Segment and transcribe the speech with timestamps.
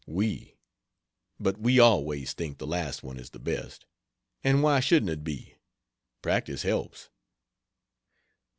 [0.07, 0.57] We
[1.39, 3.85] but we always think the last one is the best.
[4.43, 5.57] And why shouldn't it be?
[6.23, 7.09] Practice helps.